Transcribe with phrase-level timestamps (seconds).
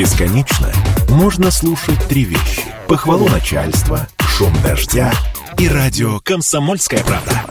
[0.00, 0.72] Бесконечно
[1.10, 2.64] можно слушать три вещи.
[2.88, 5.12] Похвалу начальства, шум дождя
[5.58, 7.44] и радио «Комсомольская правда».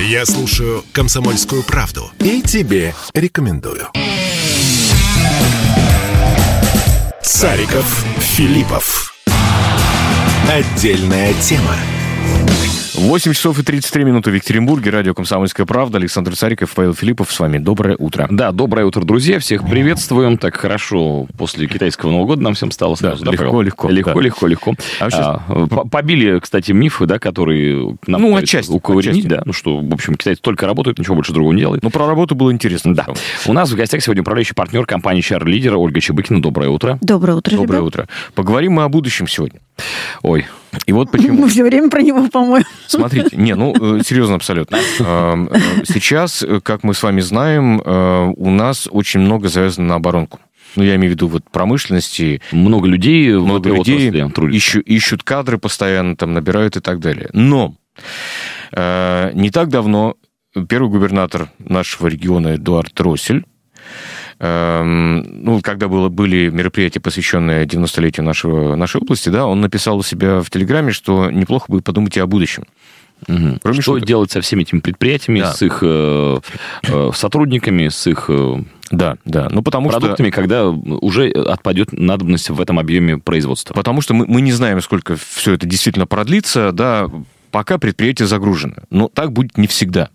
[0.00, 3.86] Я слушаю «Комсомольскую правду» и тебе рекомендую.
[7.22, 9.14] Цариков, Филиппов.
[10.50, 11.76] Отдельная тема.
[12.94, 14.90] 8 часов и 33 минуты в Екатеринбурге.
[14.90, 15.96] Радио «Комсомольская правда».
[15.98, 17.56] Александр Цариков, Павел Филиппов с вами.
[17.58, 18.26] Доброе утро.
[18.30, 19.38] Да, доброе утро, друзья.
[19.38, 20.36] Всех приветствуем.
[20.36, 23.24] Так хорошо после китайского Нового года нам всем стало сразу.
[23.24, 23.60] Да, легко, Павел?
[23.62, 24.20] легко, Легко, да.
[24.20, 24.74] легко, легко.
[25.00, 29.26] А сейчас- А, по- побили, кстати, мифы, да, которые нам Ну, отчасти, укоренить, отчасти.
[29.28, 29.42] да.
[29.46, 31.82] Ну что, в общем, китайцы только работают, ничего больше другого не делают.
[31.82, 32.94] Ну, про работу было интересно.
[32.94, 33.06] Да.
[33.46, 36.42] У нас в гостях сегодня управляющий партнер компании HR Лидера Ольга Чебыкина.
[36.42, 36.98] Доброе утро.
[37.00, 37.86] Доброе утро, Доброе ребят.
[37.86, 38.08] утро.
[38.34, 39.60] Поговорим мы о будущем сегодня.
[40.22, 40.44] Ой,
[40.86, 41.42] И вот почему.
[41.42, 42.64] Мы все время про него, по-моему.
[42.86, 44.78] Смотрите, не, ну, э, серьезно абсолютно.
[45.00, 47.80] Эм, э, Сейчас, э, как мы с вами знаем,
[48.36, 50.40] у нас очень много завязано на оборонку.
[50.76, 54.56] Ну, я имею в виду вот промышленности, много людей в много этой людей отрасли трудятся.
[54.78, 57.28] ищу- ищут кадры постоянно, там набирают и так далее.
[57.34, 57.74] Но
[58.72, 60.14] э, не так давно
[60.68, 63.44] первый губернатор нашего региона Эдуард Россель, эм,
[64.42, 70.40] ну, когда было, были мероприятия, посвященные 90-летию нашего, нашей области, да, он написал у себя
[70.40, 72.64] в Телеграме, что неплохо бы подумать и о будущем.
[73.28, 73.60] Мгм.
[73.62, 74.08] Кроме Что шуток.
[74.08, 75.52] делать со всеми этими предприятиями, Да.
[75.52, 76.38] с их э,
[76.88, 78.56] э, сотрудниками, с их э,
[78.90, 79.48] Да, да.
[79.50, 83.74] Ну, потому продуктами, когда уже отпадет надобность в этом объеме производства?
[83.74, 87.08] Потому что мы, мы не знаем, сколько все это действительно продлится, да,
[87.52, 88.74] пока предприятие загружено.
[88.90, 90.10] Но так будет не всегда.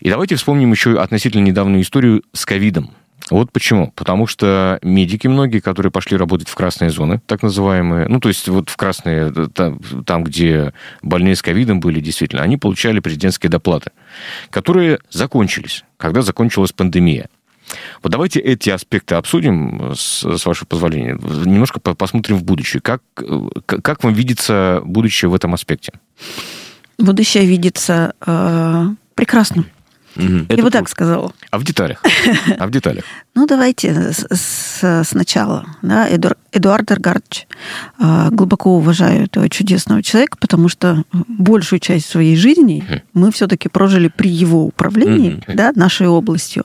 [0.00, 2.92] И давайте вспомним еще относительно недавнюю историю с ковидом.
[3.30, 3.92] Вот почему.
[3.96, 8.48] Потому что медики многие, которые пошли работать в красные зоны, так называемые, ну, то есть
[8.48, 13.50] вот в красные, э, там, там, где больные с ковидом были, действительно, они получали президентские
[13.50, 13.90] доплаты,
[14.50, 17.28] которые закончились, когда закончилась пандемия.
[18.00, 21.14] Вот давайте эти аспекты обсудим, с, с вашего позволения.
[21.14, 22.80] Немножко по- посмотрим в будущее.
[22.80, 25.92] Как, э, как вам видится будущее в этом аспекте?
[26.98, 29.66] Будущее видится э, прекрасным.
[30.16, 30.46] Мгм.
[30.48, 31.32] Я бы так сказала.
[31.50, 32.02] А в деталях?
[32.58, 33.04] А в деталях?
[33.34, 34.12] Ну, давайте
[35.04, 35.66] сначала.
[35.82, 37.46] Да, Эдуар- Эдуард Аргардович
[37.98, 44.08] э, глубоко уважаю этого чудесного человека, потому что большую часть своей жизни мы все-таки прожили
[44.08, 46.64] при его управлении да, нашей областью.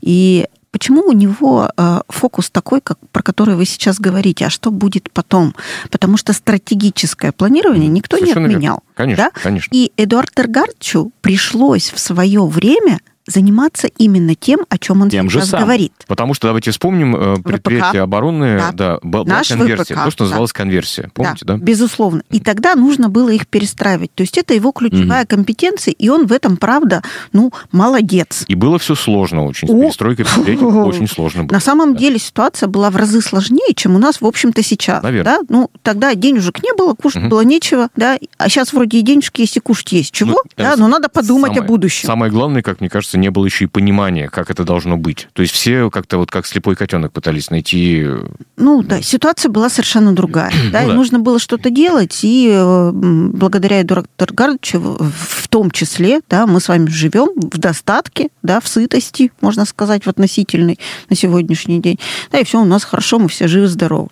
[0.00, 4.70] И почему у него э, фокус такой, как, про который вы сейчас говорите, а что
[4.70, 5.54] будет потом?
[5.90, 8.56] Потому что стратегическое планирование никто Совершенно не верно.
[8.56, 8.82] отменял.
[8.94, 9.40] Конечно, да?
[9.42, 9.68] конечно.
[9.74, 15.38] И Эдуарду Эргардовичу пришлось в свое время заниматься именно тем, о чем он Тем же
[15.40, 15.64] сейчас самым.
[15.66, 15.92] говорит.
[16.06, 18.72] Потому что давайте вспомним э, предприятия оборонные, Да.
[18.72, 21.10] да, была Наш конверсия, ВПК, то, что называлось конверсия.
[21.14, 21.56] Помните, да?
[21.56, 22.22] Безусловно.
[22.30, 24.12] И тогда нужно было их перестраивать.
[24.14, 27.02] То есть это его ключевая компетенция, и он в этом, правда,
[27.32, 28.44] ну, молодец.
[28.48, 29.68] И было все сложно очень.
[29.68, 31.54] С перестройкой предприятий очень сложно было.
[31.54, 35.02] На самом деле ситуация была в разы сложнее, чем у нас, в общем-то, сейчас.
[35.02, 35.24] Наверно.
[35.24, 35.40] Да?
[35.48, 39.56] Ну, тогда денежек не было, кушать было нечего, да, а сейчас вроде и денежки есть,
[39.56, 40.12] и кушать есть.
[40.12, 40.30] Чего?
[40.32, 42.06] Ну, да, но надо подумать самое- о будущем.
[42.06, 45.28] Самое главное, как мне кажется, не было еще и понимания, как это должно быть.
[45.32, 48.02] То есть все как-то вот как слепой котенок пытались найти...
[48.04, 48.26] э,
[48.56, 50.52] Ну да, ситуация была совершенно другая.
[50.72, 50.94] Да, Ну и да.
[50.94, 56.68] нужно было что-то делать, и э, благодаря Эдуарду Эргардовичу в том числе, да, мы с
[56.68, 60.78] вами живем в достатке, да, в сытости, можно сказать, в относительной
[61.08, 61.98] на сегодняшний день.
[62.32, 64.08] Да, и все у нас хорошо, мы все живы-здоровы.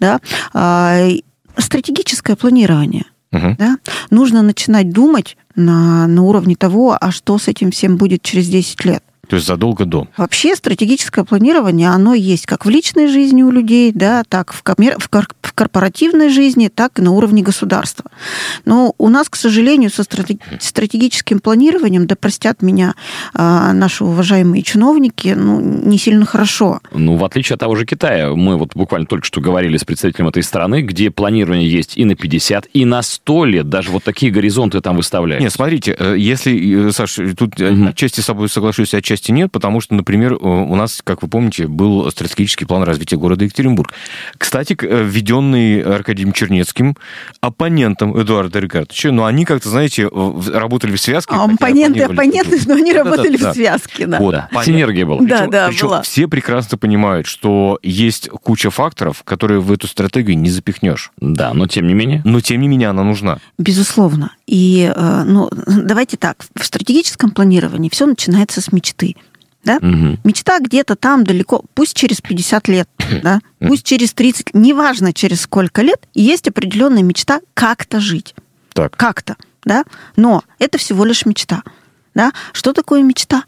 [0.00, 0.20] Да.
[0.52, 1.08] А,
[1.56, 3.04] Стратегическое планирование.
[3.34, 3.56] Мгм.
[3.58, 3.76] Да?
[4.10, 8.84] Нужно начинать думать на, на уровне того, а что с этим всем будет через 10
[8.84, 9.02] лет.
[9.28, 10.08] То есть задолго до.
[10.16, 14.98] Вообще стратегическое планирование, оно есть как в личной жизни у людей, да, так в, коммер-
[14.98, 18.10] в кор- в корпоративной жизни, так и на уровне государства.
[18.64, 22.94] Но у нас, к сожалению, со стратег- стратегическим планированием, да простят меня
[23.34, 26.80] а, наши уважаемые чиновники, ну, не сильно хорошо.
[26.92, 30.28] Ну, в отличие от того же Китая, мы вот буквально только что говорили с представителем
[30.28, 34.32] этой страны, где планирование есть и на 50, и на 100 лет, даже вот такие
[34.32, 35.42] горизонты там выставляют.
[35.42, 37.88] Нет, смотрите, э, если, э, Саш, тут Мгм.
[37.88, 41.28] отчасти с собой соглашусь, а отчасти нет, потому что, например, э, у нас, как вы
[41.28, 43.92] помните, был стратегический план развития города Екатеринбург.
[44.36, 46.96] Кстати, э, введенный Аркадием Чернецким,
[47.40, 50.08] оппонентом Эдуарда Рикардовича, но они как-то, знаете,
[50.52, 51.34] работали в связке.
[51.34, 53.52] А оппоненты, оппоненты, но они работали да.
[53.52, 54.18] в связке, да.
[54.18, 55.20] Вот, Да, синергия была.
[55.22, 56.02] Да, да, Причем была.
[56.02, 61.12] все прекрасно понимают, что есть куча факторов, которые в эту стратегию не запихнешь.
[61.20, 62.22] Да, но тем не менее.
[62.24, 63.38] Но, тем не менее, она нужна.
[63.58, 64.32] Безусловно.
[64.46, 69.16] И э, ну, давайте так, в стратегическом планировании все начинается с мечты.
[69.64, 69.78] Да?
[69.80, 70.20] Мгм.
[70.24, 72.88] Мечта где-то там далеко, пусть через 50 лет,
[73.22, 78.34] да, пусть через 30, неважно через сколько лет, есть определенная мечта как-то жить,
[78.74, 78.94] Так.
[78.96, 79.84] как-то, да,
[80.16, 81.62] но это всего лишь мечта,
[82.14, 82.32] да.
[82.52, 83.44] Что такое мечта?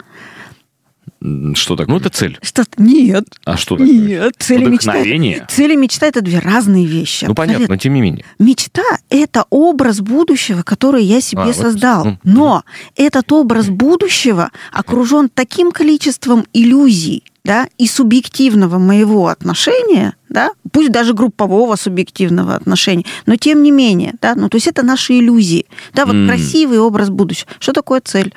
[1.55, 1.94] Что такое?
[1.94, 2.38] Ну, это цель.
[2.43, 3.25] Что нет.
[3.44, 3.93] А что такое?
[3.93, 4.93] Нет, цель и мечта.
[5.49, 7.25] Цель и мечта это две разные вещи.
[7.25, 7.75] Ну, понятно, Абсолютно.
[7.75, 8.25] но тем не менее.
[8.38, 12.05] Мечта– это образ будущего, который я себе А, вот, создал.
[12.05, 12.64] ну, Но
[12.96, 21.14] этот образ будущего окружен таким количеством иллюзий, да, и субъективного моего отношения, да, пусть даже
[21.14, 26.06] группового субъективного отношения, но тем не менее, да, ну то есть это наши иллюзии, да,
[26.06, 26.26] вот М.
[26.26, 27.49] красивый образ будущего.
[27.61, 28.34] Что такое цель?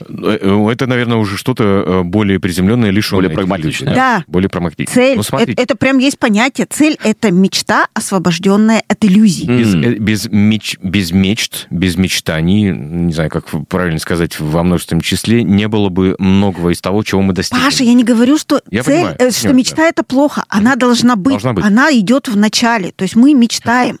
[0.00, 3.22] Э, Это, наверное, уже что-то э, более приземленное, лишенное.
[3.22, 3.94] Более прагматичное.
[3.94, 4.24] Да.
[4.26, 4.94] Более прагматичное.
[4.94, 5.62] Цель Ну, это, смотрите.
[5.62, 6.66] это прям есть понятие.
[6.68, 9.46] Цель это мечта, освобожденная от иллюзий.
[9.46, 15.00] Без, э, без, меч, без мечт, без мечтаний, не знаю, как правильно сказать, во множественном
[15.00, 17.62] числе, не было бы многого из того, чего мы достигли.
[17.62, 20.44] Паша, я не говорю, что Я цель, понимаю, э, что понимаю, мечта это плохо.
[20.48, 21.32] Она должна быть.
[21.32, 21.64] Должна быть.
[21.64, 22.92] Она идет в начале.
[22.92, 23.98] То есть мы мечтаем.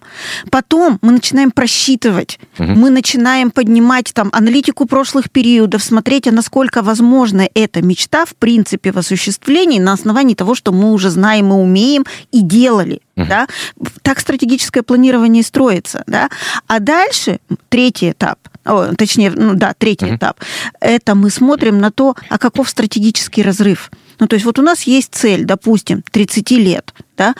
[0.50, 2.38] Потом мы начинаем просчитывать.
[2.58, 2.78] Мгм.
[2.78, 8.92] Мы начинаем поднимать там аналитику прошлых периодов, смотреть, а насколько возможна эта мечта в принципе
[8.92, 13.00] в осуществлении на основании того, что мы уже знаем и умеем и делали.
[13.16, 13.28] Мгм.
[13.28, 13.46] Да?
[14.02, 16.04] Так стратегическое планирование строится.
[16.06, 16.28] Да?
[16.66, 17.38] А дальше
[17.70, 20.16] третий этап, о, точнее, ну да, третий Мгм.
[20.16, 20.38] этап,
[20.80, 23.90] это мы смотрим на то, а каков стратегический разрыв.
[24.20, 27.34] Ну, то есть вот у нас есть цель, допустим, 30 лет, да,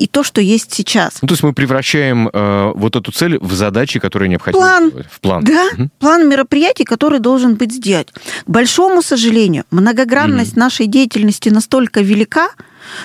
[0.00, 1.18] и то, что есть сейчас.
[1.22, 4.88] Ну, то есть мы превращаем э, вот эту цель в задачи, которые необходимо План.
[4.88, 5.06] сделать.
[5.10, 5.44] В план.
[5.44, 5.90] Да, Мгм.
[5.98, 8.04] план мероприятий, который должен быть сделан.
[8.46, 12.48] К большому сожалению, многогранность нашей деятельности настолько велика,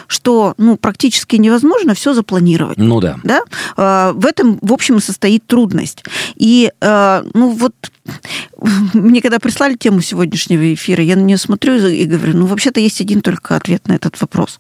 [0.07, 2.77] что ну, практически невозможно все запланировать.
[2.77, 3.19] Ну да.
[3.23, 3.41] Да?
[3.77, 6.03] Э, В этом, в общем, и состоит трудность.
[6.35, 7.73] И, э, ну, вот
[8.93, 13.01] мне когда прислали тему сегодняшнего эфира, я на нее смотрю и говорю, ну, вообще-то есть
[13.01, 14.59] один только ответ на этот вопрос.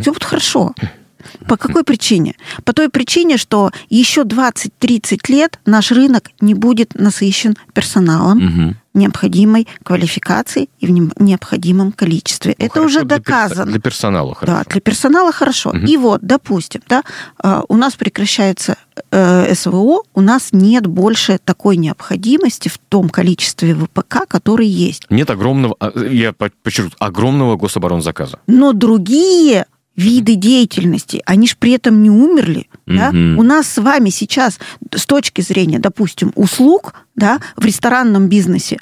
[0.00, 0.74] Все будет хорошо.
[1.48, 2.34] По какой причине?
[2.64, 8.76] По той причине, что еще 20-30 лет наш рынок не будет насыщен персоналом, Мгм.
[8.94, 10.90] необходимой квалификацией и в
[11.22, 12.54] необходимом количестве.
[12.58, 13.70] Ну, Это хорошо уже доказано.
[13.70, 14.58] Для персонала хорошо.
[14.64, 15.70] Да, для персонала хорошо.
[15.72, 15.86] Мгм.
[15.86, 17.02] И вот, допустим, да,
[17.42, 18.76] э, у нас прекращается
[19.12, 25.04] э, СВО, у нас нет больше такой необходимости в том количестве ВПК, который есть.
[25.10, 28.40] Нет огромного, а, я по- подчеркну, огромного гособоронзаказа.
[28.46, 29.66] Но другие
[30.00, 32.68] виды деятельности, они же при этом не умерли.
[32.86, 33.12] Да?
[33.12, 33.38] Мгм.
[33.38, 34.58] У нас с вами сейчас
[34.94, 38.78] с точки зрения, допустим, услуг да, в ресторанном бизнесе,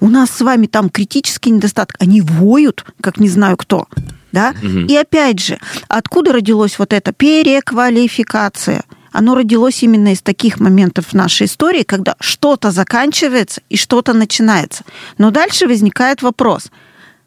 [0.00, 1.96] у нас с вами там критический недостаток.
[2.00, 3.86] Они воют, как не знаю кто.
[4.32, 4.54] Да?
[4.62, 4.86] Мгм.
[4.86, 5.58] И опять же,
[5.88, 8.82] откуда родилась вот эта переквалификация?
[9.12, 14.84] Оно родилось именно из таких моментов в нашей истории, когда что-то заканчивается и что-то начинается.
[15.18, 16.70] Но дальше возникает вопрос.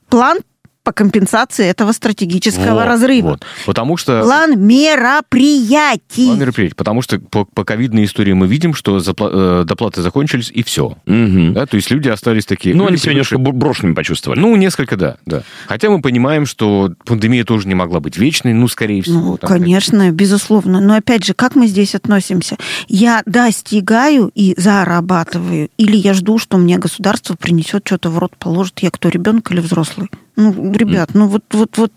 [0.09, 0.39] План
[0.85, 3.29] по компенсации этого стратегического Вот, разрыва.
[3.31, 3.45] вот.
[3.65, 4.21] Потому что...
[4.21, 6.27] План мероприятий.
[6.27, 6.75] План мероприятий.
[6.75, 10.95] Потому что по, по ковидной истории мы видим, что запла- э, доплаты закончились, и все.
[11.07, 11.53] Мгм.
[11.53, 12.75] Да, то есть люди остались такие...
[12.75, 14.39] Ну, люди они себя немножко брошенными почувствовали.
[14.39, 15.41] Ну, несколько, да, да.
[15.67, 19.19] Хотя мы понимаем, что пандемия тоже не могла быть вечной, ну, скорее всего.
[19.19, 20.79] Ну, там конечно, безусловно.
[20.79, 22.57] Но опять же, как мы здесь относимся?
[22.87, 28.79] Я достигаю и зарабатываю, или я жду, что мне государство принесет что-то в рот положит,
[28.79, 30.09] я кто, ребенок или взрослый?
[30.35, 31.91] Ну, ребят, ну вот, вот, вот,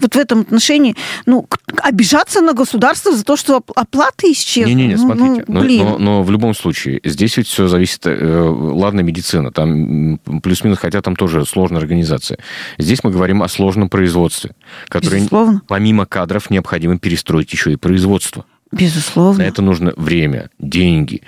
[0.00, 1.46] вот в этом отношении, ну,
[1.82, 4.70] обижаться на государство за то, что оп- оплаты исчезли.
[4.72, 5.44] Не-не-не, Ну, смотрите.
[5.46, 5.84] ну, но, блин.
[5.84, 8.00] но- но в любом случае, здесь ведь все зависит...
[8.06, 12.38] э, ладно, медицина, там плюс-минус, хотя там тоже сложная организация.
[12.78, 14.52] Здесь мы говорим о сложном производстве,
[14.88, 15.62] которое Безусловно.
[15.68, 18.44] помимо кадров необходимо перестроить еще и производство.
[18.72, 19.44] Безусловно.
[19.44, 21.22] На это нужно время, деньги,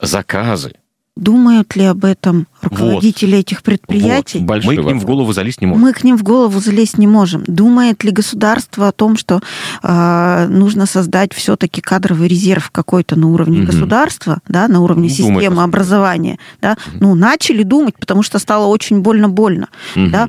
[0.00, 0.72] заказы.
[1.18, 4.38] Думают ли об этом руководители этих предприятий?
[4.38, 5.82] Вот, большой мы к ним в голову залезть не можем.
[5.82, 7.42] Мы к ним в голову залезть не можем.
[7.48, 9.40] Думает ли государство о том, что
[9.82, 13.66] э, нужно создать все-таки кадровый резерв какой-то на уровне Мгм.
[13.66, 15.60] государства, да, на уровне Думает, системы посмотрим.
[15.60, 16.38] образования?
[16.62, 16.76] Да?
[17.00, 19.68] Ну, начали думать, потому что стало очень больно-больно.
[19.96, 20.10] Мгм.
[20.12, 20.28] Да?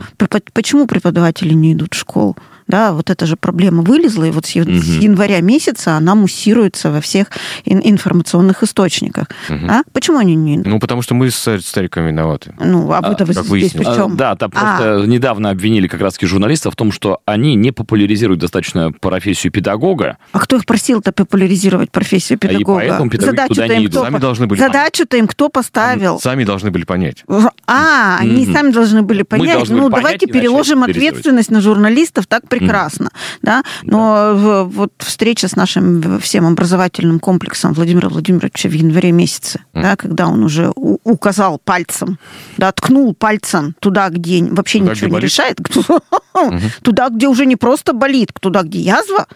[0.53, 2.36] Почему преподаватели не идут в школу?
[2.69, 6.91] Да, вот эта же проблема вылезла, и вот с, ян- с января месяца она муссируется
[6.91, 7.27] во всех
[7.65, 9.25] ин- информационных источниках.
[9.49, 9.69] Мгм.
[9.69, 9.81] А?
[9.91, 10.59] Почему они не?
[10.59, 12.53] Ну, потому что мы с стариком виноваты.
[12.59, 13.88] Ну, а вы-то как здесь выяснилось.
[13.88, 14.15] при А, чем?
[14.17, 18.91] Да, там просто недавно обвинили как раз-таки журналистов в том, что они не популяризируют достаточно
[18.91, 20.17] профессию педагога.
[20.31, 22.79] А кто их просил-то популяризировать профессию А и педагога?
[22.81, 23.91] поэтому педагоги туда Задачу-то не им идут.
[23.93, 26.11] кто Сами по- должны были Задачу-то им кто поставил?
[26.11, 27.23] Они сами должны были понять.
[27.65, 28.53] А, они Мгм.
[28.53, 29.53] сами должны были понять.
[29.55, 33.10] должны ну, были понять давайте и переложим ответственность на журналистов, так прекрасно.
[33.42, 33.63] Да?
[33.84, 39.84] Но в- вот встреча с нашим всем образовательным комплексом Владимира Владимировича в январе месяце, Мгм.
[39.84, 42.20] да, когда он уже указал пальцем,
[42.58, 45.30] да, ткнул пальцем туда, где вообще Туда, ничего где не болит?
[45.30, 45.58] решает,
[46.84, 49.28] туда, где уже не просто болит, туда, где язва,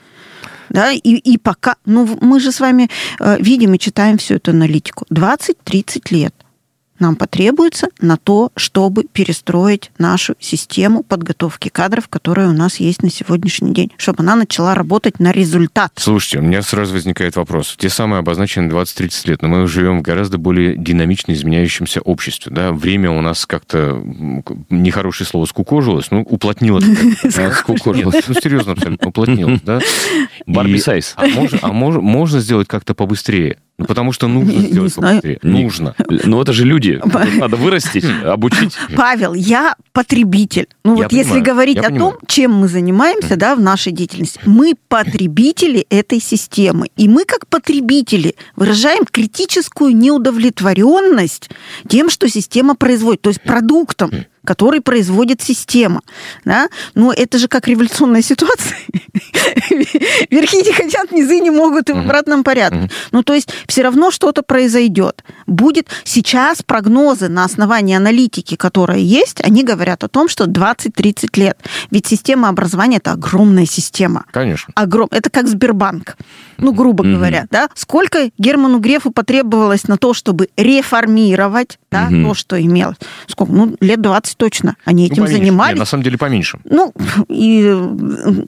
[0.70, 2.90] да, и, и пока, ну, мы же с вами
[3.20, 5.06] э, видим и читаем всю эту аналитику.
[5.12, 6.34] 20-30 лет
[7.04, 13.10] нам потребуется на то, чтобы перестроить нашу систему подготовки кадров, которая у нас есть на
[13.10, 15.92] сегодняшний день, чтобы она начала работать на результат.
[15.98, 17.76] Слушайте, у меня сразу возникает вопрос.
[17.78, 22.54] Те самые обозначенные 20-30 лет, но мы живем в гораздо более динамично изменяющемся обществе.
[22.54, 22.72] Да?
[22.72, 24.02] Время у нас как-то,
[24.70, 26.86] нехорошее слово, скукожилось, ну, уплотнилось.
[27.60, 28.24] Скукожилось.
[28.28, 29.62] Ну, серьезно, абсолютно, уплотнилось.
[29.62, 29.80] Да?
[30.48, 31.16] Барби сайз.
[31.18, 31.26] А,
[31.62, 33.58] а можно сделать как-то побыстрее?
[33.80, 35.22] Ну, потому что нужно Не- не сделать знаю.
[35.22, 35.40] побыстрее.
[35.42, 35.96] Нужно.
[36.26, 37.02] Ну, это же люди.
[37.40, 38.76] Надо вырастить, обучить.
[38.96, 40.68] Павел, я потребитель.
[40.86, 42.12] Ну Я вот если понимаю, говорить я о понимаю.
[42.12, 47.48] том, чем мы занимаемся, да, в нашей деятельности, мы потребители этой системы, и мы как
[47.48, 51.50] потребители выражаем критическую неудовлетворенность
[51.88, 54.12] тем, что система производит, то есть продуктом
[54.44, 56.02] который производит система.
[56.46, 56.70] Да?
[56.96, 58.78] Но это же как революционная ситуация.
[60.30, 62.90] Верхи не хотят, низы не могут и в обратном порядке.
[63.12, 65.24] Ну, то есть все равно что-то произойдет.
[65.48, 71.58] Будет сейчас прогнозы на основании аналитики, которая есть, они говорят о том, что 20-30 лет.
[71.92, 74.26] Ведь система образования– это огромная система.
[74.32, 74.74] Конечно.
[74.76, 75.08] Огром...
[75.12, 76.18] Это как Сбербанк,
[76.58, 77.48] ну, грубо говоря.
[77.50, 77.70] Да?
[77.76, 82.98] Сколько Герману Грефу потребовалось на то, чтобы реформировать да, то, что имелось?
[83.28, 83.54] Сколько?
[83.54, 84.76] Ну, лет 20 точно.
[84.86, 85.38] Они Ну, этим поменьше.
[85.38, 85.72] занимались.
[85.74, 86.60] Нет, на самом деле поменьше.
[86.66, 86.94] Ну,
[87.30, 87.60] и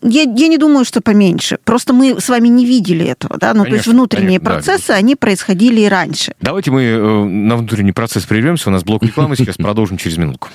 [0.03, 1.57] я, я не думаю, что поменьше.
[1.63, 3.53] Просто мы с вами не видели этого, да.
[3.53, 6.33] Ну, то есть Конечно, внутренние конечно, да, процессы, они происходили и раньше.
[6.41, 8.69] Давайте мы э, на внутренний процесс прервемся.
[8.69, 9.35] У нас блок рекламы.
[9.35, 10.49] Сейчас продолжим через минутку.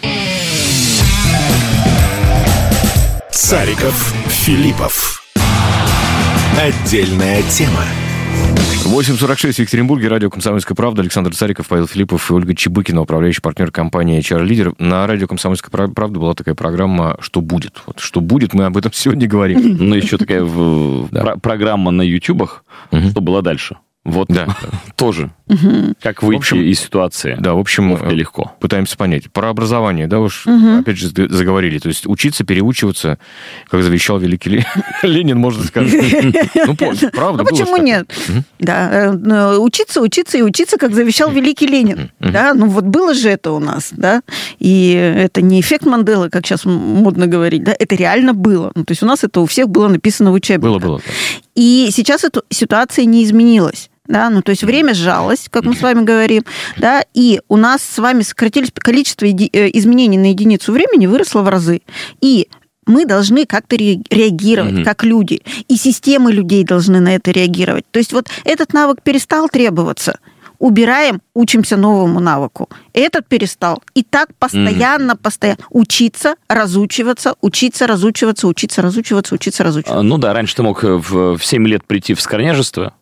[3.32, 5.22] Цариков, Филиппов.
[6.58, 7.84] Отдельная тема.
[8.90, 13.70] 8.46 в Екатеринбурге, радио «Комсомольская правда», Александр Цариков, Павел Филиппов и Ольга Чебыкина, управляющий партнер
[13.70, 14.74] компании HR Лидер.
[14.78, 17.80] На радио «Комсомольская прав- правда» была такая программа «Что будет?».
[17.86, 19.60] Вот «Что будет?» мы об этом сегодня говорим.
[19.78, 20.44] Ну, еще такая
[21.40, 22.64] программа на ютубах,
[23.10, 23.76] что было дальше.
[24.04, 24.46] Вот Да.
[24.96, 25.30] тоже.
[26.00, 27.36] Как В выйти общем, из ситуации.
[27.38, 28.52] Да, в общем, Ловко и легко.
[28.60, 29.30] пытаемся понять.
[29.32, 30.78] Про образование, да, уж Мгм.
[30.80, 31.78] опять же заговорили.
[31.78, 33.18] То есть учиться, переучиваться,
[33.68, 34.66] как завещал великий Ле-
[35.02, 35.92] Ленин, можно сказать.
[36.66, 36.76] Ну,
[37.12, 38.10] правда, Ну, почему нет?
[38.58, 42.10] Да, э, э, учиться, учиться и учиться, как завещал великий Ленин.
[42.20, 44.22] Да, ну вот было же это у нас, да,
[44.58, 48.72] и это не эффект Манделы, как сейчас модно говорить, да, это реально было.
[48.74, 50.70] Ну, то есть у нас это у всех было написано в учебниках.
[50.70, 51.00] Было, было.
[51.54, 53.89] И сейчас эта ситуация не изменилась.
[54.10, 56.42] Да, ну то есть время сжалось, как мы с вами говорим,
[56.78, 59.30] да, и у нас с вами сократились количество э,
[59.78, 61.82] изменений на единицу времени выросло в разы.
[62.20, 62.48] И
[62.86, 64.84] мы должны как-то ре- реагировать, Мгм.
[64.84, 65.42] как люди.
[65.68, 67.84] И системы людей должны на это реагировать.
[67.92, 70.18] То есть вот этот навык перестал требоваться.
[70.58, 72.68] Убираем, учимся новому навыку.
[72.92, 73.80] Этот перестал.
[73.94, 75.58] И так постоянно, постоянно.
[75.70, 80.00] Учиться, разучиваться, учиться, разучиваться, учиться, разучиваться, учиться, разучиваться.
[80.00, 82.92] А, Ну да, раньше ты мог э, в, в 7 лет прийти в скорняжество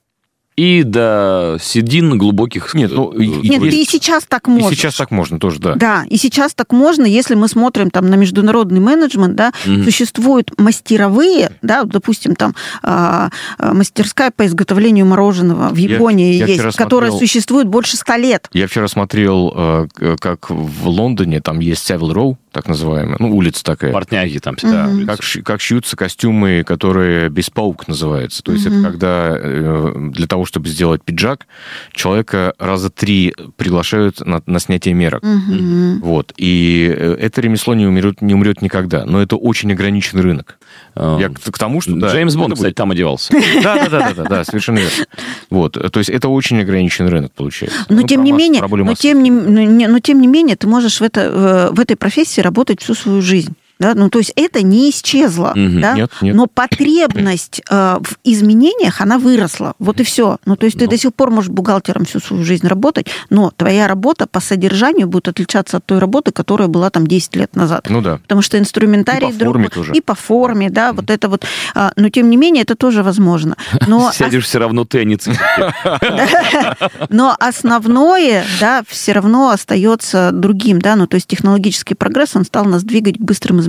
[0.58, 2.74] и до седин глубоких...
[2.74, 4.74] Нет, ну, и- Нет, есть- и сейчас так И можно.
[4.74, 5.74] сейчас так можно тоже, да.
[5.76, 9.84] Да, и сейчас так можно, если мы смотрим там на международный менеджмент, да, Мгм.
[9.84, 16.46] существуют мастеровые, да, допустим, там а, а, мастерская по изготовлению мороженого в Я- Японии я
[16.46, 18.48] есть, вчера которая смотрел- существует больше ста лет.
[18.52, 19.52] Я вчера смотрел,
[20.00, 23.92] э, как в Лондоне, там есть Savile Row, так называемая, ну, улица такая.
[23.92, 24.56] Портняги там.
[24.60, 25.12] Да, всегда.
[25.12, 28.42] как, ши- как шьются костюмы, которые беспаук называются.
[28.42, 28.80] То есть Мгм.
[28.80, 31.46] это когда э, для того, чтобы сделать пиджак,
[31.92, 35.22] человека раза три приглашают на, на снятие мерок.
[35.22, 36.00] Мгм.
[36.00, 36.32] Вот.
[36.38, 39.04] И э, это ремесло не умрет, не умрет никогда.
[39.04, 40.58] Но это очень ограниченный рынок.
[40.94, 41.94] А, Я к, к тому, что...
[41.96, 43.32] да, Джеймс Бонд, будет- кстати, там одевался.
[43.62, 45.04] Да, да, да, да, да, да, совершенно верно.
[45.50, 47.78] Вот, то есть это очень ограниченный рынок получается.
[47.90, 51.00] Но Ну, тем не менее, но тем не, не- но тем не менее, ты можешь
[51.00, 53.54] в, это, в этой профессии работать всю свою жизнь.
[53.78, 53.94] Да?
[53.94, 55.52] Ну, то есть это не исчезло.
[55.54, 55.80] Мгм.
[55.80, 55.94] да?
[55.94, 56.34] Нет, нет.
[56.34, 59.74] Но потребность э, в изменениях, она выросла.
[59.78, 60.38] Вот и все.
[60.46, 60.90] Ну, то есть ты Ну.
[60.90, 65.28] до сих пор можешь бухгалтером всю свою жизнь работать, но твоя работа по содержанию будет
[65.28, 67.86] отличаться от той работы, которая была там 10 лет назад.
[67.88, 68.18] Ну да.
[68.18, 69.92] Потому что инструментарий И по форме другой, тоже.
[69.94, 71.44] и по форме, да, вот это вот.
[71.74, 73.56] А, Но тем не менее это тоже возможно.
[73.86, 75.74] Но Сядешь все равно ты, цифры.
[77.08, 82.64] но основное, да, все равно остается другим, да, ну, то есть технологический прогресс, он стал
[82.64, 83.67] нас двигать к быстрым изменениям,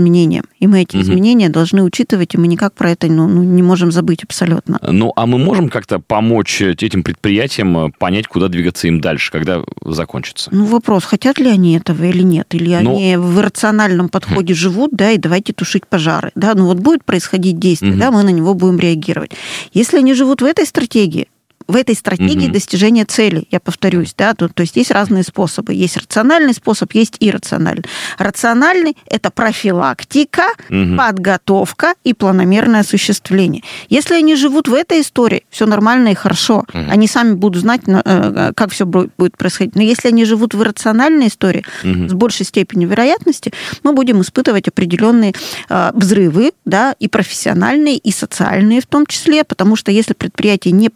[0.59, 1.03] и мы эти Мгм.
[1.03, 4.79] изменения должны учитывать, и мы никак про это ну, ну, не можем забыть абсолютно.
[4.81, 9.31] Ну, а мы можем как-то помочь э, этим предприятиям э, понять, куда двигаться им дальше,
[9.31, 10.49] когда закончится?
[10.53, 14.91] Ну, вопрос, хотят ли они этого или нет, или Ну- они в рациональном подходе живут,
[14.93, 17.99] да, и давайте тушить пожары, да, ну, вот будет происходить действие, Мгм.
[17.99, 19.31] да, мы на него будем реагировать.
[19.73, 21.27] Если они живут в этой стратегии,
[21.69, 22.53] в этой стратегии угу.
[22.53, 25.75] достижения цели, я повторюсь, да, то, то есть есть разные способы.
[25.75, 27.83] Есть рациональный способ, есть иррациональный.
[28.17, 30.97] Рациональный– это профилактика, угу.
[30.97, 33.63] подготовка и планомерное осуществление.
[33.87, 36.65] Если они живут в этой истории, все нормально и хорошо.
[36.73, 36.85] Угу.
[36.89, 39.75] Они сами будут знать, э, как все будет происходить.
[39.75, 42.09] Но если они живут в иррациональной истории, угу.
[42.09, 45.35] с большей степенью вероятности, мы будем испытывать определенные
[45.69, 50.89] э, взрывы, да, и профессиональные, и социальные в том числе, потому что если предприятие не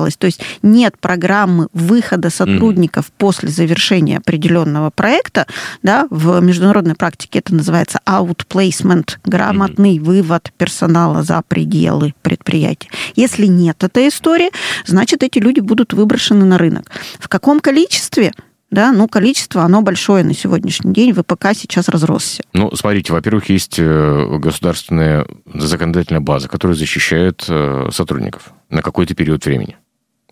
[0.00, 3.12] подготовилось, то есть нет программы выхода сотрудников mm.
[3.18, 5.46] после завершения определенного проекта,
[5.82, 10.02] да, в международной практике это называется outplacement, грамотный mm.
[10.02, 12.88] вывод персонала за пределы предприятия.
[13.16, 14.50] Если нет этой истории,
[14.86, 16.90] значит, эти люди будут выброшены на рынок.
[17.18, 18.32] В каком количестве?
[18.70, 22.42] да, ну, количество, оно большое на сегодняшний день, ВПК сейчас разросся.
[22.52, 29.44] Ну, смотрите, во-первых, есть э, государственная законодательная база, которая защищает э, сотрудников на какой-то период
[29.44, 29.76] времени.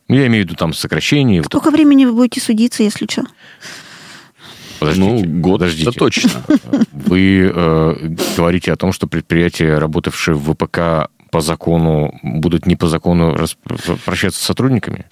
[0.08, 1.42] Ну, я имею в виду там сокращение.
[1.44, 3.24] Сколько времени вы будете судиться, если что?
[4.80, 5.90] Подождите, ну, год подождите.
[5.90, 6.30] это точно.
[6.92, 12.86] Вы э, говорите о том, что предприятия, работавшие в ВПК по закону, будут не по
[12.86, 13.36] закону
[14.04, 15.06] прощаться с сотрудниками?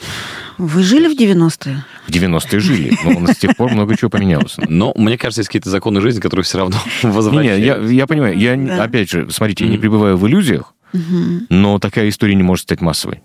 [0.57, 1.85] Вы жили в 90-е?
[2.07, 4.57] В 90-е жили, но с тех пор много чего поменялось.
[4.69, 7.61] Но мне кажется, есть какие-то законы жизни, которые все равно возвращаются.
[7.61, 8.39] Не, я, я понимаю.
[8.39, 8.85] Я, да.
[8.85, 11.43] опять же, смотрите, я не пребываю в иллюзиях, угу.
[11.51, 13.21] но такая история не может стать массовой.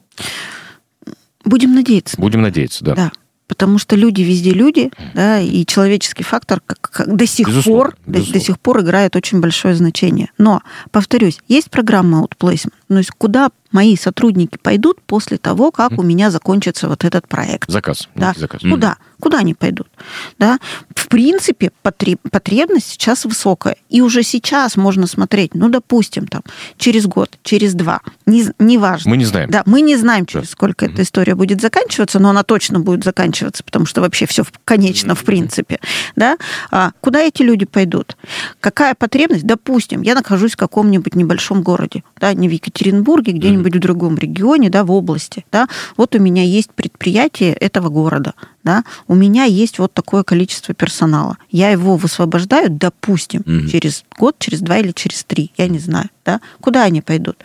[1.45, 2.19] Будем надеяться.
[2.19, 2.95] Будем надеяться, да.
[2.95, 3.11] Да
[3.51, 7.95] потому что люди везде люди, да, и человеческий фактор как, как до сих безусловно, пор
[8.05, 8.33] безусловно.
[8.33, 10.29] До, до сих пор играет очень большое значение.
[10.37, 16.03] Но повторюсь, есть программа outplacement, то есть куда мои сотрудники пойдут после того, как у
[16.03, 17.69] меня закончится вот этот проект.
[17.69, 18.07] Заказ.
[18.15, 18.33] Да.
[18.35, 18.61] Заказ.
[18.61, 18.97] Куда?
[19.19, 19.87] Куда они пойдут?
[20.39, 20.59] Да?
[20.95, 23.75] В принципе, потребность сейчас высокая.
[23.89, 26.41] И уже сейчас можно смотреть, ну, допустим, там,
[26.77, 29.11] через год, через два, не, не важно.
[29.11, 29.49] Мы не знаем.
[29.49, 30.51] Да, мы не знаем, через да.
[30.51, 35.15] сколько эта история будет заканчиваться, но она точно будет заканчиваться, потому что вообще все конечно,
[35.15, 35.79] в принципе.
[36.15, 36.37] Да?
[36.71, 38.17] А куда эти люди пойдут?
[38.59, 39.45] Какая потребность?
[39.45, 44.17] Допустим, я нахожусь в каком-нибудь небольшом городе, да, не в Екатеринбурге, где-нибудь где-нибудь в другом
[44.17, 49.45] регионе, да, в области, да, вот у меня есть предприятие этого города, да, у меня
[49.45, 51.37] есть вот такое количество персонала.
[51.49, 53.67] Я его высвобождаю, допустим, угу.
[53.67, 57.37] через год, через два или через три, я не знаю, да, куда они пойдут.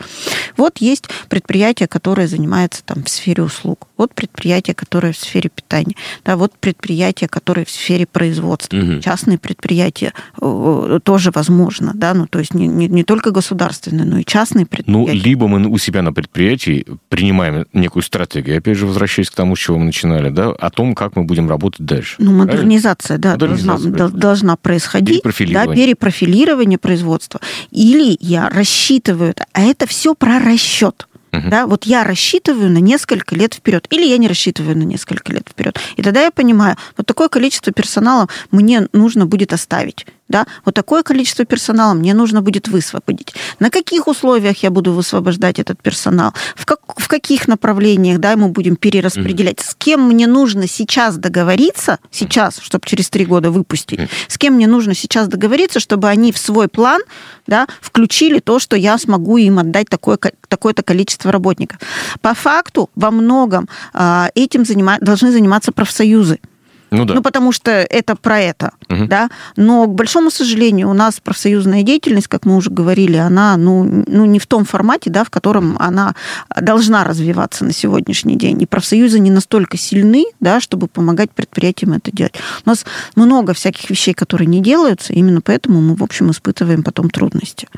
[0.56, 5.97] Вот есть предприятие, которое занимается там в сфере услуг, вот предприятие, которое в сфере питания,
[6.25, 9.00] да, вот предприятие, которое в сфере производства, угу.
[9.00, 14.19] частные предприятия э, тоже возможно, да, ну то есть не, не, не только государственные, но
[14.19, 15.12] и частные ну, предприятия.
[15.12, 19.56] Ну, либо мы у себя на предприятии принимаем некую стратегию, опять же, возвращаясь к тому,
[19.56, 22.16] с чего мы начинали, да, о том, как мы будем работать дальше.
[22.19, 25.23] Ну, модернизация, да, модернизация, должна, должна происходить.
[25.23, 25.69] Перепрофилирование.
[25.69, 27.40] Да, перепрофилирование производства.
[27.71, 31.06] Или я рассчитываю, а это все про расчет.
[31.32, 31.50] Угу.
[31.50, 35.49] Да, вот я рассчитываю на несколько лет вперед, или я не рассчитываю на несколько лет
[35.49, 35.78] вперед.
[35.97, 41.02] И тогда я понимаю, вот такое количество персонала мне нужно будет оставить да, вот такое
[41.02, 43.34] количество персонала мне нужно будет высвободить.
[43.60, 46.32] На каких условиях я буду высвобождать этот персонал?
[46.56, 49.58] В, как, в каких направлениях, да, мы будем перераспределять?
[49.58, 49.71] Mm-hmm.
[49.71, 54.10] С кем мне нужно сейчас договориться, сейчас, чтобы через три года выпустить, mm-hmm.
[54.28, 57.02] с кем мне нужно сейчас договориться, чтобы они в свой план,
[57.47, 61.78] да, включили то, что я смогу им отдать такое, такое-то количество работников.
[62.21, 66.41] По факту во многом э, этим занима, должны заниматься профсоюзы.
[66.90, 67.14] Ну, да.
[67.14, 69.06] ну потому что это про это, угу.
[69.06, 69.28] да.
[69.56, 74.25] Но, к большому сожалению, у нас профсоюзная деятельность, как мы уже говорили, она ну, ну,
[74.25, 76.14] не в том формате, да, в котором она
[76.60, 78.62] должна развиваться на сегодняшний день.
[78.62, 82.34] И профсоюзы не настолько сильны, да, чтобы помогать предприятиям это делать.
[82.64, 87.10] У нас много всяких вещей, которые не делаются, именно поэтому мы, в общем, испытываем потом
[87.10, 87.68] трудности.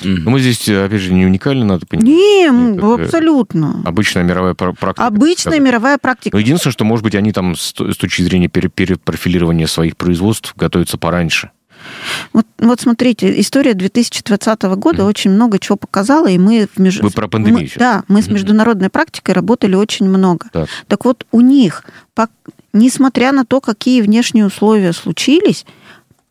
[0.00, 0.22] Mm-hmm.
[0.24, 2.08] Мы здесь, опять же, не уникальны, надо понимать.
[2.08, 3.82] Не, это абсолютно.
[3.84, 5.06] Обычная мировая практика.
[5.06, 6.36] Обычная мировая практика.
[6.36, 11.50] Но единственное, что, может быть, они там с, точки зрения перепрофилирования своих производств готовятся пораньше.
[12.32, 15.06] Вот, вот смотрите, история 2020 года mm.
[15.06, 16.68] очень много чего показала, и мы...
[16.72, 17.00] В меж...
[17.00, 20.46] Вы про пандемию мы, Да, мы с международной практикой работали очень много.
[20.52, 22.28] Так, так вот, у них, по...
[22.72, 25.66] несмотря на то, какие внешние условия случились,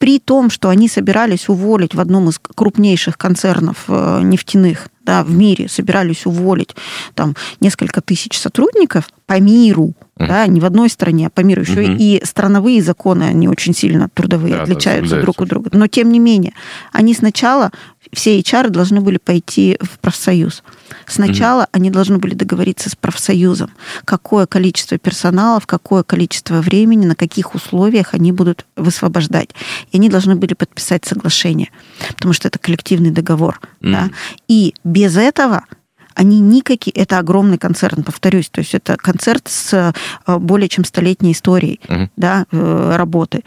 [0.02, 5.32] при том, что они собирались уволить в одном из крупнейших концернов э, нефтяных да, в
[5.32, 6.76] мире, собирались уволить
[7.16, 10.28] там несколько тысяч сотрудников по миру, uh-huh.
[10.28, 11.62] да, не в одной стране, а по миру.
[11.62, 11.98] Еще uh-huh.
[11.98, 15.70] и страновые законы, они очень сильно трудовые, да, отличаются да, друг от друга.
[15.74, 16.54] Но тем не менее,
[16.92, 17.72] они сначала
[18.14, 20.64] все HR должны были пойти в профсоюз.
[21.08, 23.72] Сначала mm они должны были договориться с профсоюзом,
[24.04, 29.50] какое количество персонала, в какое количество времени, на каких условиях они будут высвобождать.
[29.92, 31.70] И они должны были подписать соглашение,
[32.16, 33.60] потому что это коллективный договор.
[33.82, 34.10] mm Да?
[34.48, 35.66] И без этого
[36.14, 36.94] они никакие...
[36.94, 38.50] Это огромный концерн, повторюсь.
[38.50, 39.94] То есть это концерт с
[40.28, 42.10] э, более чем столетней историей угу.
[42.18, 43.44] да, э, работы.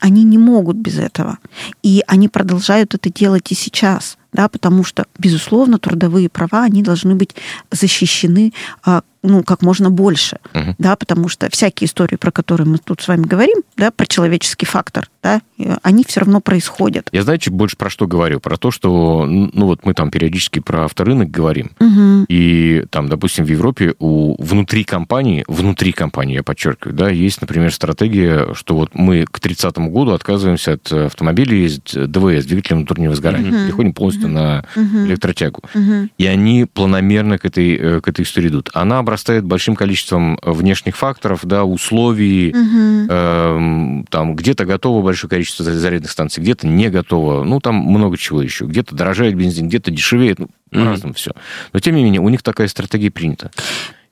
[0.00, 1.38] Они не могут без этого.
[1.82, 7.14] И они продолжают это делать и сейчас да, потому что, безусловно, трудовые права, они должны
[7.14, 7.34] быть
[7.70, 8.52] защищены
[8.84, 10.74] а, ну, как можно больше, угу.
[10.78, 14.66] да, потому что всякие истории, про которые мы тут с вами говорим, да, про человеческий
[14.66, 15.40] фактор, да,
[15.82, 17.08] они все равно происходят.
[17.12, 18.40] Я, знаете, больше про что говорю?
[18.40, 22.24] Про то, что, ну, вот мы там периодически про авторынок говорим, угу.
[22.28, 27.72] и там, допустим, в Европе у внутри компании, внутри компании, я подчеркиваю, да, есть, например,
[27.72, 33.50] стратегия, что вот мы к 30 году отказываемся от автомобилей с ДВС, двигателем внутреннего сгорания,
[33.50, 33.66] угу.
[33.66, 34.34] переходим полностью угу.
[34.34, 35.06] на угу.
[35.06, 35.62] электротягу.
[35.74, 36.08] Угу.
[36.18, 38.70] И они планомерно к этой, э, к этой истории идут.
[38.74, 43.06] Она обрастает большим количеством внешних факторов, да, условий, угу.
[43.10, 48.42] э, там где-то готово большое количество зарядных станций, где-то не готово, ну, там много чего
[48.42, 51.32] еще, где-то дорожает бензин, где-то дешевеет, ну, по-разному все.
[51.72, 53.50] Но, тем не менее, у них такая стратегия принята.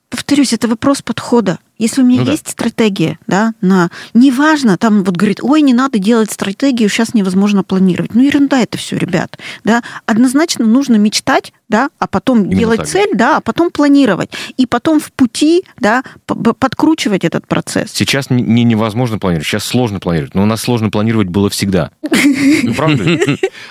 [0.09, 1.59] Повторюсь, это вопрос подхода.
[1.77, 2.51] Если у меня ну, есть да.
[2.53, 8.15] стратегия, да, на неважно, там вот говорит, ой, не надо делать стратегию, сейчас невозможно планировать.
[8.15, 9.39] Ну, ерунда это все, ребят.
[9.65, 9.83] Да.
[10.07, 12.89] Однозначно нужно мечтать, да, а потом Именно делать так.
[12.89, 14.31] цель, да, а потом планировать.
[14.57, 17.91] И потом в пути, да, подкручивать этот процесс.
[17.93, 20.35] Сейчас не невозможно планировать, сейчас сложно планировать.
[20.35, 21.91] Но у нас сложно планировать было всегда.
[22.03, 23.05] Ну, правда?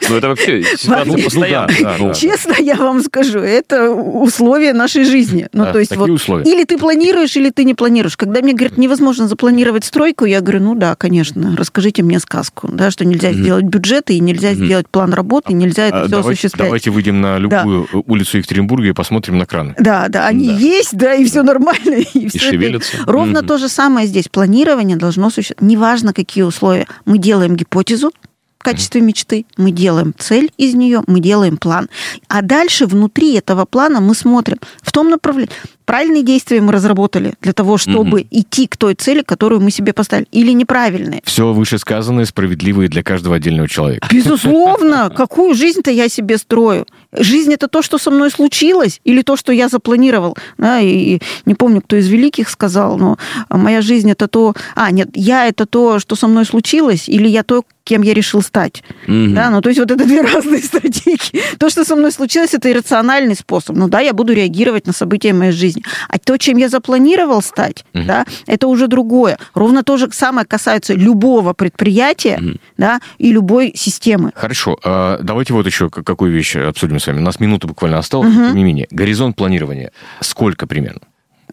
[0.09, 2.13] Ну, это вообще ситуация постоянно.
[2.13, 5.47] Честно я вам скажу, это условия нашей жизни.
[5.53, 6.09] Ну, то есть вот
[6.45, 8.17] или ты планируешь, или ты не планируешь.
[8.17, 12.91] Когда мне говорят, невозможно запланировать стройку, я говорю, ну да, конечно, расскажите мне сказку, да,
[12.91, 16.67] что нельзя сделать бюджеты, и нельзя сделать план работы, и нельзя это а, все осуществлять.
[16.67, 17.82] Давайте выйдем на любую.
[18.05, 19.75] Улицу Екатеринбурга и посмотрим на краны.
[19.77, 20.57] Да, да, они да.
[20.57, 21.95] есть, да, и все нормально.
[22.13, 22.97] И, и шевелятся.
[22.97, 23.11] Это...
[23.11, 23.47] Ровно mm-hmm.
[23.47, 24.27] то же самое здесь.
[24.29, 25.61] Планирование должно существовать.
[25.69, 26.87] Неважно, какие условия.
[27.05, 28.11] Мы делаем гипотезу,
[28.59, 31.89] в качестве мечты, мы делаем цель из нее, мы делаем план.
[32.29, 35.51] А дальше внутри этого плана мы смотрим в том направлении
[35.85, 38.27] правильные действия мы разработали для того, чтобы угу.
[38.31, 41.21] идти к той цели, которую мы себе поставили, или неправильные.
[41.23, 44.07] Все вышесказанное справедливое для каждого отдельного человека.
[44.11, 45.09] Безусловно.
[45.15, 46.87] Какую жизнь-то я себе строю?
[47.17, 50.35] Жизнь это то, что со мной случилось, или то, что я запланировал.
[50.57, 53.17] Да, и не помню, кто из великих сказал, но
[53.49, 54.53] моя жизнь это то...
[54.75, 58.41] А, нет, я это то, что со мной случилось, или я то, кем я решил
[58.41, 58.83] стать.
[59.07, 59.33] Угу.
[59.33, 61.57] Да, ну то есть вот это две разные стратегии.
[61.57, 63.75] То, что со мной случилось, это иррациональный способ.
[63.75, 65.83] Ну да, я буду реагировать на события моей жизни.
[66.09, 68.03] А то, чем я запланировал стать, угу.
[68.05, 69.37] да, это уже другое.
[69.53, 72.57] Ровно то же самое касается любого предприятия, угу.
[72.77, 74.31] да, и любой системы.
[74.35, 74.77] Хорошо.
[74.83, 77.19] А, давайте вот еще какую вещь обсудим с вами.
[77.19, 78.45] У нас минута буквально осталась, угу.
[78.47, 78.87] тем не менее.
[78.91, 79.91] Горизонт планирования.
[80.21, 81.01] Сколько примерно?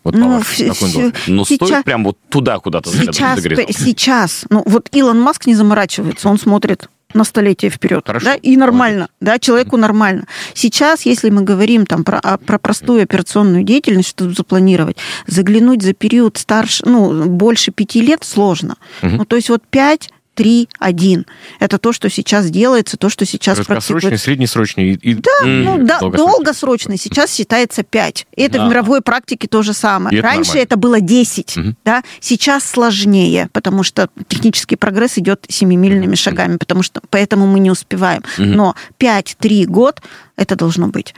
[0.03, 5.47] Вот ну, в, ну, стоит прям вот туда куда-то сейчас, сейчас, ну, вот Илон Маск
[5.47, 8.05] не заморачивается, он смотрит на столетие вперед.
[8.07, 8.25] Хорошо.
[8.25, 10.27] Да, и нормально, да, человеку нормально.
[10.55, 15.93] Сейчас, если мы говорим там про, а, про простую операционную деятельность, что запланировать, заглянуть за
[15.93, 18.77] период старше, ну, больше пяти лет сложно.
[19.03, 19.11] Угу.
[19.11, 21.27] Ну, то есть вот пять 3-1.
[21.59, 26.17] Это то, что сейчас делается, то, что сейчас Краткосрочный, среднесрочный и Да, ну, да долгосрочный.
[26.17, 26.97] долгосрочный.
[26.97, 28.27] Сейчас считается 5.
[28.37, 28.67] Это да.
[28.67, 30.19] в мировой практике то же самое.
[30.19, 30.63] Это Раньше нормально.
[30.63, 31.57] это было 10.
[31.57, 31.75] Угу.
[31.85, 32.03] Да?
[32.21, 38.23] Сейчас сложнее, потому что технический прогресс идет семимильными шагами, потому что поэтому мы не успеваем.
[38.39, 38.47] Угу.
[38.47, 40.01] Но 5-3 год
[40.37, 41.15] это должно быть.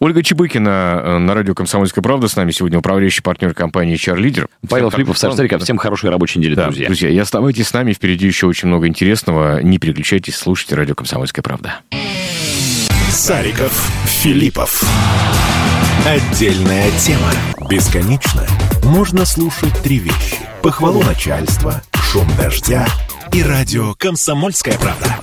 [0.00, 4.48] Ольга Чебыкина э, на радио «Комсомольская правда» с нами сегодня управляющий партнер компании HR Leader.
[4.68, 5.62] Павел Филиппов, Саша Стариков.
[5.62, 6.86] Всем хорошей рабочей недели, да, друзья.
[6.86, 9.62] Друзья, и оставайтесь с нами, впереди еще очень много интересного.
[9.62, 11.80] Не переключайтесь, слушайте радио «Комсомольская правда».
[13.10, 14.82] Сариков, Филиппов.
[16.06, 17.30] Отдельная тема.
[17.68, 18.46] Бесконечно
[18.84, 20.36] можно слушать три вещи.
[20.62, 22.86] Похвалу начальства, шум дождя
[23.32, 25.18] и радио «Комсомольская правда».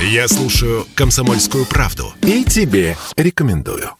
[0.00, 3.90] Я слушаю «Комсомольскую правду» и тебе рекомендую.